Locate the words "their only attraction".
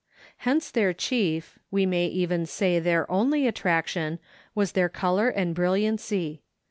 2.79-4.17